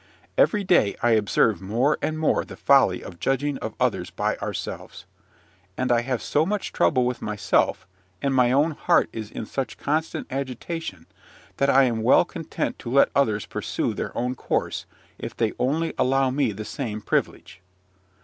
Every 0.35 0.63
day 0.63 0.95
I 1.03 1.11
observe 1.11 1.61
more 1.61 1.99
and 2.01 2.17
more 2.17 2.43
the 2.43 2.55
folly 2.57 3.03
of 3.03 3.19
judging 3.19 3.59
of 3.59 3.75
others 3.79 4.09
by 4.09 4.35
ourselves; 4.37 5.05
and 5.77 5.91
I 5.91 6.01
have 6.01 6.23
so 6.23 6.43
much 6.43 6.73
trouble 6.73 7.05
with 7.05 7.21
myself, 7.21 7.85
and 8.19 8.33
my 8.33 8.51
own 8.51 8.71
heart 8.71 9.09
is 9.13 9.29
in 9.29 9.45
such 9.45 9.77
constant 9.77 10.25
agitation, 10.31 11.05
that 11.57 11.69
I 11.69 11.83
am 11.83 12.01
well 12.01 12.25
content 12.25 12.79
to 12.79 12.89
let 12.89 13.11
others 13.15 13.45
pursue 13.45 13.93
their 13.93 14.17
own 14.17 14.33
course, 14.33 14.87
if 15.19 15.37
they 15.37 15.53
only 15.59 15.93
allow 15.99 16.31
me 16.31 16.51
the 16.51 16.65
same 16.65 17.01
privilege. 17.01 17.61